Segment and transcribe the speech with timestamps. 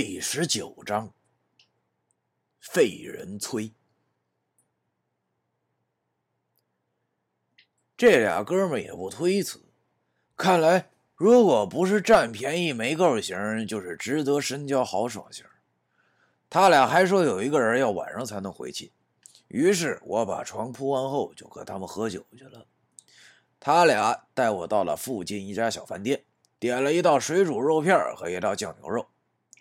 [0.00, 1.12] 第十九章，
[2.60, 3.72] 废人催。
[7.96, 9.60] 这俩哥们也不推辞，
[10.36, 15.44] 看来如果不是占便宜没够型，就是值得深交豪爽型。
[16.48, 18.92] 他俩还说有一个人要晚上才能回去，
[19.48, 22.68] 于是我把床铺完后就和他们喝酒去了。
[23.58, 26.22] 他俩带我到了附近一家小饭店，
[26.60, 29.07] 点了一道水煮肉片和一道酱牛肉。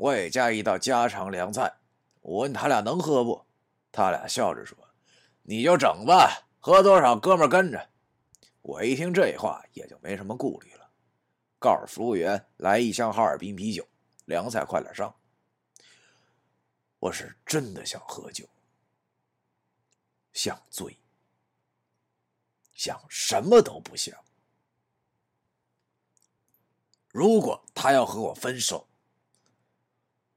[0.00, 1.74] 我也加一道家常凉菜。
[2.22, 3.44] 我问他俩能喝不？
[3.92, 4.76] 他俩笑着说
[5.42, 7.90] ：“你就整吧，喝多少哥们跟着。”
[8.62, 10.90] 我一听这话，也就没什么顾虑了，
[11.58, 13.86] 告诉服务员来一箱哈尔滨啤酒，
[14.24, 15.14] 凉菜快点上。
[16.98, 18.48] 我是真的想喝酒，
[20.32, 20.96] 想醉，
[22.72, 24.18] 想什么都不想。
[27.08, 28.86] 如果他要和我分手，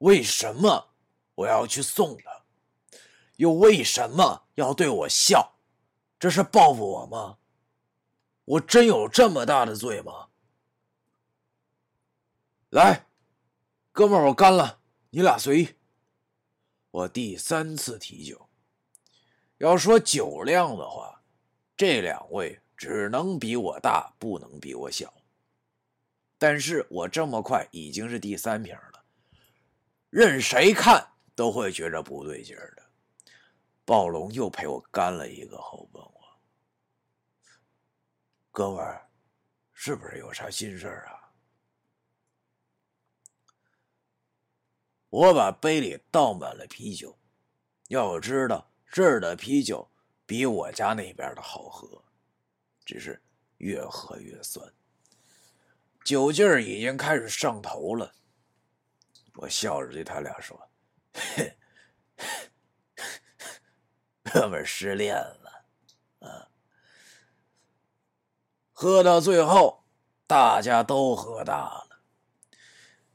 [0.00, 0.90] 为什么
[1.34, 2.42] 我要去送他？
[3.36, 5.58] 又为什么要对我笑？
[6.18, 7.38] 这是报复我吗？
[8.44, 10.28] 我真有这么大的罪吗？
[12.70, 13.06] 来，
[13.92, 15.74] 哥们儿，我干了，你俩随意。
[16.90, 18.48] 我第三次提酒，
[19.58, 21.22] 要说酒量的话，
[21.76, 25.12] 这两位只能比我大，不能比我小。
[26.36, 28.76] 但是我这么快已经是第三瓶。
[30.10, 32.82] 任谁看都会觉着不对劲儿的。
[33.84, 36.40] 暴龙又陪我干了一个后，问我
[38.52, 39.08] ：“哥们儿，
[39.72, 41.32] 是不是有啥心事儿啊？”
[45.10, 47.16] 我把杯里倒满了啤酒。
[47.88, 49.90] 要知道，这儿的啤酒
[50.24, 52.04] 比我家那边的好喝，
[52.84, 53.20] 只是
[53.58, 54.72] 越喝越酸，
[56.04, 58.14] 酒劲儿已经开始上头了。
[59.40, 60.68] 我笑着对他俩说
[64.22, 65.64] ：“哥们失恋了，
[66.18, 66.48] 啊！
[68.70, 69.86] 喝到最后，
[70.26, 72.02] 大家都喝大了。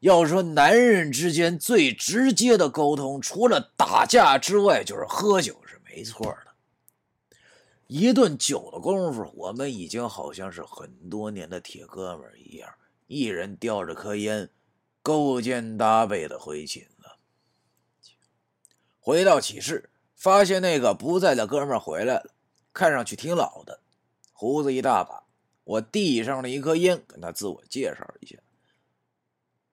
[0.00, 6.54] 要说男人之间最直接的沟通，除了打架之外，就是喝酒是没错的。
[7.86, 12.70] 一顿酒的功夫，我们已经好像是很多年的铁哥们一样，
[13.06, 14.50] 一人叼着颗烟。”
[15.10, 17.18] 勾肩搭背的回寝了。
[19.00, 22.30] 回到寝室，发现那个不在的哥们回来了，
[22.72, 23.80] 看上去挺老的，
[24.32, 25.24] 胡子一大把。
[25.64, 28.38] 我递上了一颗烟，跟他自我介绍一下。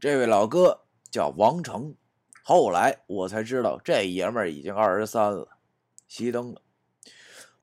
[0.00, 1.94] 这位老哥叫王成。
[2.42, 5.58] 后来我才知道，这爷们已经二十三了。
[6.08, 6.62] 熄灯了，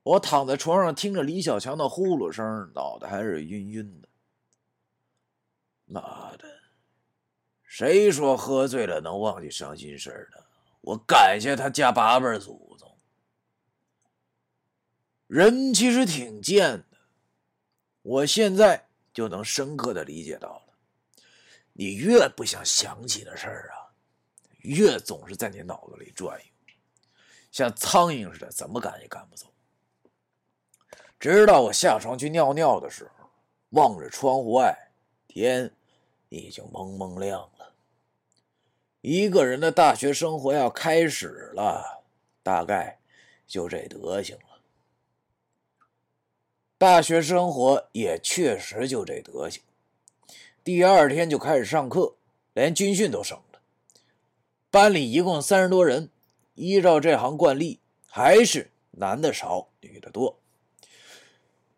[0.04, 4.08] 我躺在床上，听着李小强的呼噜声，脑袋还是晕晕的。
[5.86, 6.44] 妈的！
[7.76, 10.42] 谁说喝醉了能忘记伤心事儿的？
[10.80, 12.96] 我感谢他家八辈祖宗。
[15.26, 16.96] 人其实挺贱的，
[18.00, 20.74] 我现在就能深刻的理解到了。
[21.74, 23.92] 你越不想想起的事儿啊，
[24.62, 26.74] 越总是在你脑子里转悠，
[27.52, 29.52] 像苍蝇似的，怎么赶也赶不走。
[31.20, 33.28] 直到我下床去尿尿的时候，
[33.72, 34.74] 望着窗户外，
[35.28, 35.70] 天
[36.30, 37.55] 已经蒙蒙亮了。
[39.08, 42.02] 一个人的大学生活要开始了，
[42.42, 42.98] 大概
[43.46, 44.58] 就这德行了。
[46.76, 49.62] 大学生活也确实就这德行。
[50.64, 52.16] 第二天就开始上课，
[52.52, 53.60] 连军训都省了。
[54.72, 56.10] 班里一共三十多人，
[56.56, 57.78] 依照这行惯例，
[58.08, 60.40] 还是男的少，女的多。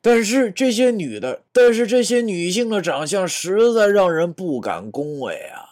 [0.01, 5.68] 但是这些女的，但是这些女性的长相实在让人不敢恭维啊。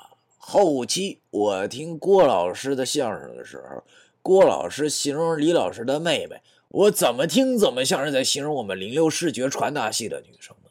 [0.49, 3.83] 后期我听郭老师的相声的时候，
[4.23, 10.71] 郭老师形容李老师的妹妹，我怎么听怎么像是在形容我们零六视觉传达系的女生呢？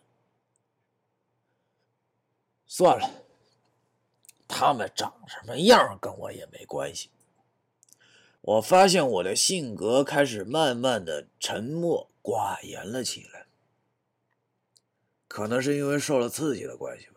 [2.66, 3.26] 算了，
[4.48, 7.10] 她们长什么样跟我也没关系。
[8.40, 13.46] 我发现我的性格开始慢慢的沉默寡言了起来，
[15.28, 17.15] 可能是因为受了刺激的关系吧。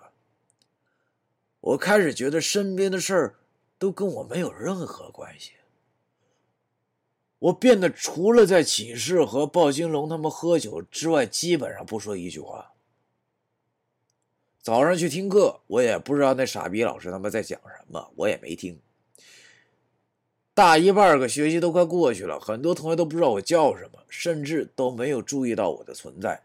[1.60, 3.34] 我开始觉得身边的事儿
[3.78, 5.52] 都跟我没有任何关系。
[7.38, 12.72] 我变得除了在寝室和鲍金龙他们喝酒之外，基本上不说一句话。
[14.60, 18.80] 早上去听课，我也不知道那傻逼老师他们在讲什么，我也没听。
[20.52, 26.42] 大一半个学期都快过去了，很多同学都不知道我叫什么，甚至都没有注意到我的存在。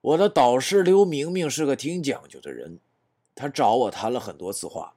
[0.00, 2.78] 我的导师刘明明是个挺讲究的人。
[3.38, 4.92] 他找我谈了很多次话，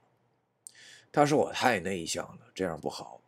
[1.12, 3.20] 他说我太内向了，这样不好。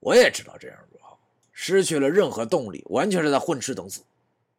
[0.00, 1.16] 我也知道这样不好，
[1.52, 4.02] 失去了任何动力，完全是在混吃等死。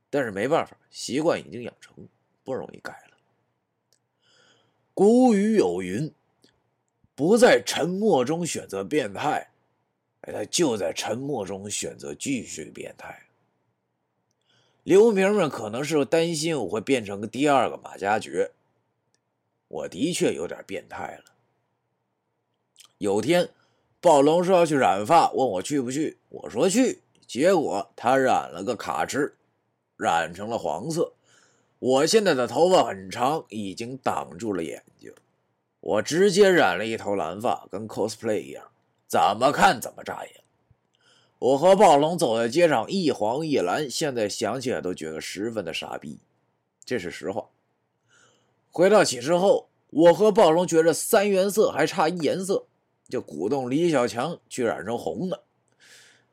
[0.09, 2.07] 但是没办法，习惯已经养成，
[2.45, 3.17] 不容易改了。
[4.93, 6.13] 古语有云
[7.13, 9.49] ：“不在沉默中选择变态，
[10.21, 13.23] 他就在沉默中选择继续变态。”
[14.83, 18.53] 刘明们可能是担心我会变成个第二个马加爵，
[19.67, 21.31] 我的确有点变态了。
[22.97, 23.49] 有天，
[23.99, 26.17] 暴龙说要去染发，问我去不去。
[26.29, 29.35] 我说去，结果他染了个卡池，
[29.97, 31.13] 染成了黄色。
[31.79, 35.13] 我现在的头发很长，已经挡住了眼睛。
[35.79, 38.71] 我直接染了一头蓝发，跟 cosplay 一样，
[39.07, 40.43] 怎么看怎么扎眼。
[41.39, 46.19] 我和暴龙走在街上，一黄一蓝，现在想起来都觉得十分的傻逼，
[46.83, 47.47] 这是实话。
[48.77, 52.67] 回到寝室后，我和暴龙觉着三原色还差一颜色。
[53.09, 55.41] 就鼓动李小强去染成红的。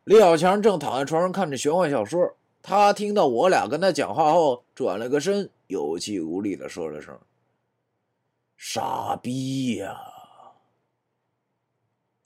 [0.04, 7.18] 李小强正躺在床上看着玄幻小说，他听到我俩跟他讲话后，转了个身，有气无力的说了声
[8.58, 9.96] ：“傻逼呀！”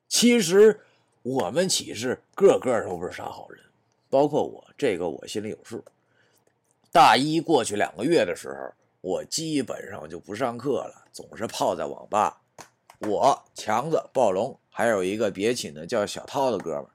[0.09, 0.81] 其实
[1.23, 3.63] 我们寝室个个都不是啥好人，
[4.11, 5.85] 包括我，这个我心里有数。
[6.91, 12.43] 大一过去两个月的时候，我基本上就不上课了，总是泡在网吧。
[13.01, 16.87] 我强子、暴龙，还有一个别寝的叫小涛的哥们，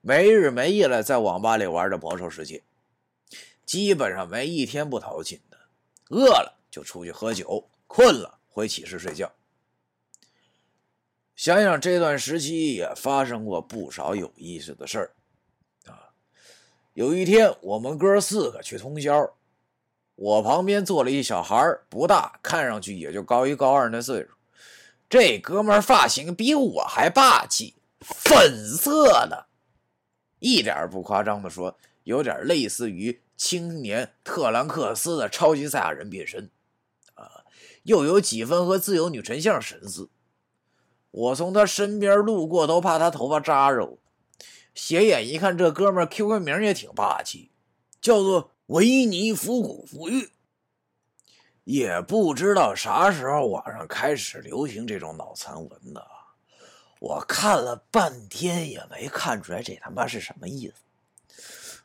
[0.00, 2.58] 没日没夜的在网吧里玩着《魔兽世界》，
[3.66, 5.58] 基本上没一天不逃寝的。
[6.08, 9.30] 饿了就出去喝酒，困了回寝室睡觉。
[11.36, 15.12] 想想这段时期也发生过不少有意思的事儿
[15.86, 16.12] 啊。
[16.94, 19.34] 有一天，我们哥四个去通宵，
[20.22, 24.28] 我旁边坐了一小孩不大，看上去也就高一高二那岁数。
[25.10, 29.46] 这哥们发型比我还霸气，粉色的，
[30.38, 36.48] 一点不夸张的说，有点类似于青年特兰克斯的超级赛亚人变身，
[37.14, 37.42] 啊，
[37.82, 40.08] 又有几分和自由女神像神似。
[41.10, 43.98] 我从他身边路过都怕他头发扎着我。
[44.72, 47.50] 斜眼一看，这哥们 QQ 名也挺霸气，
[48.00, 50.30] 叫做维尼复古富裕。
[51.64, 56.04] 也不知道啥时候网上开始流行这种脑残文的，
[56.98, 60.74] 我看了半天也没看出来这他妈是什么意思。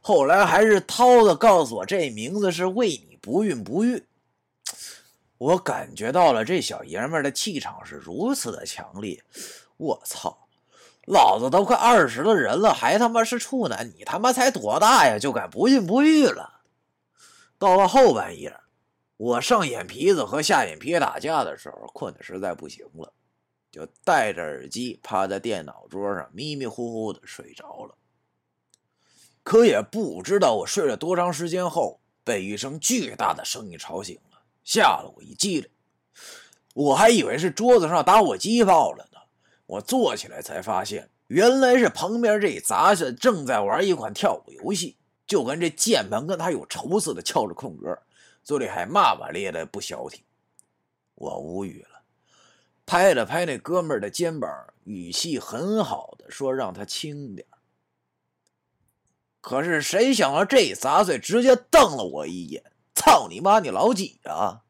[0.01, 4.03] 后来还是涛子告诉我，这名字是为你不孕不育。
[5.37, 9.23] 我感觉到了这小爷们的气场是如此的强烈，
[9.77, 10.47] 我操，
[11.05, 16.56] 老子都快二十的人了，还他妈是处男，你他妈才多大呀，就敢不孕不育了？
[17.57, 18.55] 到了后半夜。
[19.17, 23.11] 我上眼皮子和下眼皮打架的时候，困得实在不行了，
[23.71, 27.95] 就戴着耳机趴在电脑桌上，迷迷糊糊的睡着了。
[29.41, 35.69] 可也不知道我睡了多长时间后，被一声巨大的声音吵醒了，吓了我一激灵。
[36.75, 39.19] 我还以为是桌子上打火机爆了呢。
[39.65, 44.95] 我坐起来才发现，原来是旁边这杂子正在玩一款跳舞游戏，
[45.27, 47.95] 就跟这键盘跟他有仇似的敲着空格。
[48.43, 50.23] 嘴里还骂骂咧咧，不消停。
[51.15, 52.01] 我无语了，
[52.85, 54.49] 拍了拍那哥们儿的肩膀，
[54.85, 57.45] 语气很好的说：“让他轻点。”
[59.41, 62.63] 可是谁想到这杂碎直接瞪了我一眼
[62.95, 64.61] ：“操你妈，你老几啊？”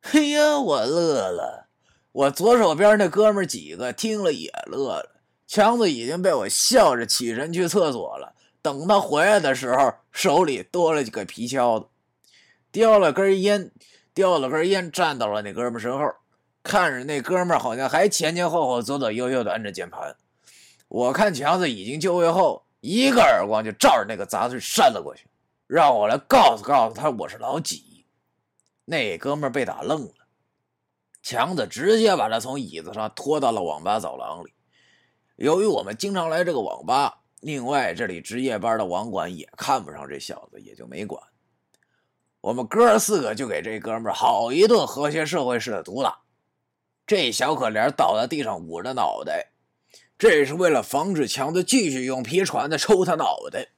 [0.00, 1.68] 嘿呀，我乐了。
[2.12, 5.20] 我左手边那哥们几个听了也乐了。
[5.46, 8.34] 强子已经被我笑着起身去厕所了。
[8.62, 11.86] 等他回来的时候，手里多了几个皮锹子。
[12.72, 13.72] 叼了根烟，
[14.14, 16.14] 叼了根烟，站到了那哥们身后，
[16.62, 20.16] 看着那哥们好像还前前后后、左左右右的按着键盘。
[20.88, 25.26] 我看强子已经就位后，一个耳光就照着那个杂碎扇了过去，
[25.66, 28.06] 让我来告诉告诉他我是老几。
[28.84, 30.14] 那哥们被打愣了，
[31.22, 34.52] 强子直接把他从椅子上拖到了网吧走廊里。
[35.36, 41.22] 由于我们经常来这个网吧，另外这里值夜班的网管也看不上这小子，也就没管。
[42.42, 46.20] 我们哥四个就给这哥们儿好一顿和谐社会式的毒打，
[47.06, 49.52] 这小可怜倒在地上捂着脑袋，
[50.18, 53.68] 这是为了防止强子继续用皮船子抽他脑袋。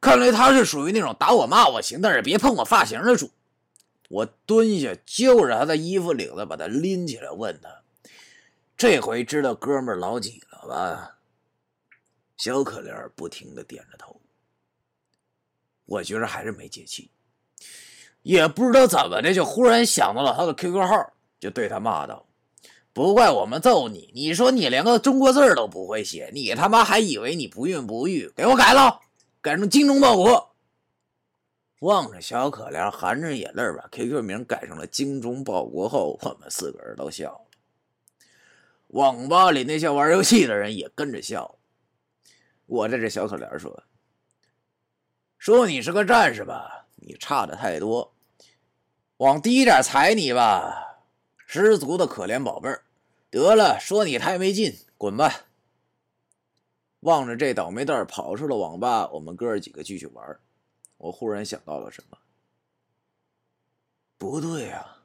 [0.00, 3.30] 看来他是属于那种打我骂我行，但是别碰我发型的主。
[4.08, 7.82] 我蹲下揪着他的衣服领子，把他拎起来，问他
[8.78, 11.17] ：“这回知道哥们儿老几了吧？”
[12.38, 14.18] 小可怜不停的点着头。
[15.84, 17.10] 我觉着还是没解气。
[18.22, 22.26] 也不知道怎么的，就忽然想到了他的 QQ 号，就对他骂道
[22.92, 28.30] ：“不怪我们揍你，你说你连个中国字都不会写，你他妈还以为你不孕不育？
[28.36, 29.00] 给我改了，
[29.40, 30.54] 改成精忠报国。
[31.80, 37.40] 望着小可怜含着眼泪把 QQ 名改成了精忠报国后，我们四个人都笑了。
[38.88, 41.57] 网吧里那些玩游戏的人也跟着笑。
[42.68, 43.82] 我对这小可怜说
[45.38, 48.14] ：“说你是个战士吧，你差的太多，
[49.16, 51.02] 往低点踩你吧，
[51.46, 52.84] 十足的可怜宝贝儿。”
[53.30, 55.46] 得了，说你太没劲，滚吧！
[57.00, 60.40] 望着这倒霉蛋跑出了网吧，我们哥几个继续玩。
[60.96, 62.18] 我忽然想到了什么，
[64.16, 64.96] 不对呀，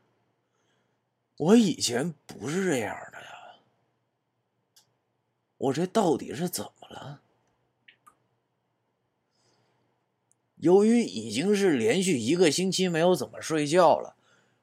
[1.38, 3.28] 我以前不是这样的呀，
[5.58, 7.22] 我这到底是怎么了？
[10.64, 14.16] 由于已经是连续一个星期没有怎么睡觉了，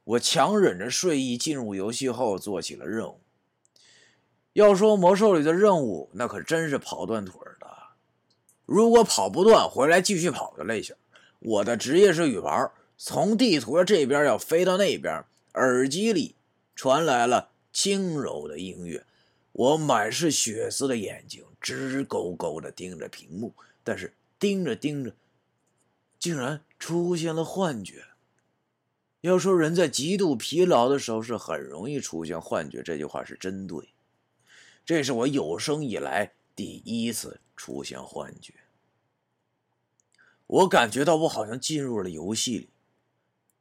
[0.04, 3.20] 我强忍着睡意进入游戏后做起了任务。
[4.54, 7.66] 要说魔兽里的任务，那可真是跑断腿的。
[8.64, 10.96] 如果跑不断，回来继续跑的类型。
[11.38, 16.34] 我的职业是羽毛，从地图的这边要飞到那边，耳机里
[16.74, 19.04] 传来了轻柔的音乐。
[19.52, 23.52] 我满是血丝的眼睛直勾勾的盯着屏幕，
[23.84, 25.12] 但是盯着盯着，
[26.20, 28.04] 竟然出现了幻觉。
[29.22, 33.92] 要说人在极度疲劳的时候是很容易出现幻觉，这句话是真对。
[34.84, 38.54] 这是我有生以来第一次出现幻觉。
[40.46, 42.70] 我感觉到我好像进入了游戏里，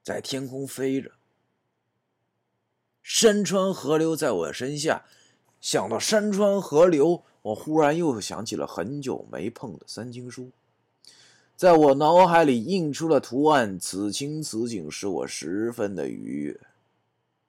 [0.04, 1.14] 在天空飞着。
[3.04, 5.06] 山川河流在我身下，
[5.62, 10.52] 想到山川河流，我忽然又想起了很久没碰的三经书，
[11.60, 16.58] 在我脑海里印出了图案，此情此景使我十分的愉悦。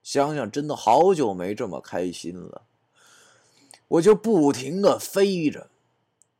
[0.03, 2.63] 想想真的好久没这么开心了。
[3.87, 5.69] 我就不停的飞着，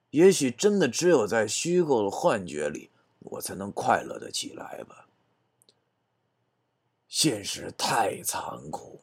[0.10, 5.08] 也许真的只有在虚构的幻觉里，我才能快乐的起来吧。
[7.08, 9.00] 现实太残酷，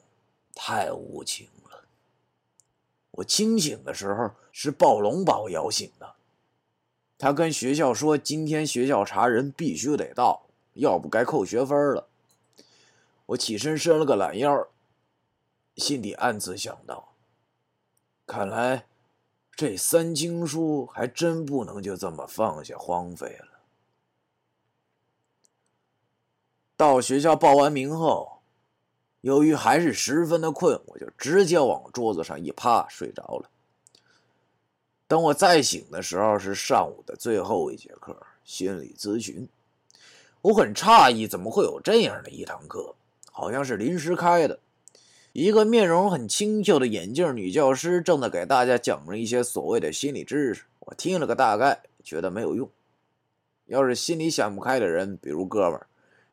[0.54, 1.84] 太无情了。
[3.12, 6.16] 我清醒的时候是暴龙把我摇醒的，
[7.18, 12.08] 他跟学校说今天学校查人必须得到，要不该扣学分了。
[13.26, 14.68] 我起身伸了个懒腰，
[15.76, 17.12] 心里暗自想到。
[18.24, 18.86] 看来，
[19.50, 23.58] 这三经书还真不能就这么放下荒废了。
[26.76, 28.40] 到学校报完名后，
[29.22, 33.50] 由于还是十分的困，我就直接往桌子上一趴，睡着了。
[35.08, 39.48] 等我再醒的时候，是上午的最后一节课——心理咨询。
[40.42, 42.94] 我很诧异，怎么会有这样的一堂课？
[43.32, 44.60] 好像是临时开的。
[45.32, 52.68] 一个面容很清秀的眼镜女教师正在给大家讲着一些所谓的心理知识，我听了个大概，觉得没有用。
[53.64, 55.86] 要是心里想不开的人，比如哥们儿，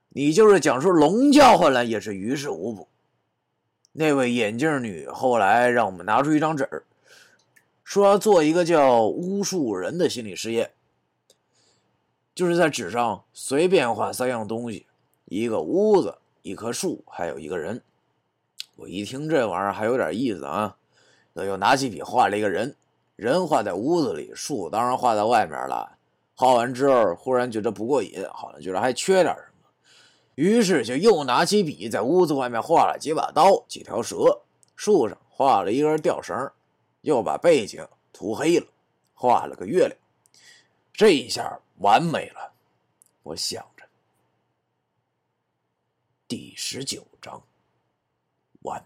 [0.10, 2.90] 你就是讲出龙叫唤来也是于事无补。
[3.94, 6.84] 那位眼镜女后来让我们拿出一张纸儿，
[7.86, 10.72] 说要做一个叫巫术人的心理实验，
[12.34, 14.88] 就是在纸上随便画三样东西：
[15.26, 17.84] 一个屋子、一棵树，还有一个人。
[18.76, 20.76] 我一听这玩意儿还有点意思啊，
[21.34, 22.76] 那又拿起笔画了一个人，
[23.16, 25.98] 人画在屋子里，树当然画在外面了。
[26.34, 29.70] 画完之后，忽然觉得不过瘾，好像觉得还缺点什么，
[30.34, 34.42] 于是就又拿起笔在屋子外面画了几把刀、几条蛇，
[34.76, 36.36] 树上画了一根吊绳，
[37.06, 38.66] 又把背景涂黑了，
[39.14, 39.96] 画了个月亮。
[40.92, 42.52] 这一下完美了，
[43.22, 43.88] 我想着。
[46.28, 47.40] 第十九章。
[48.64, 48.84] 完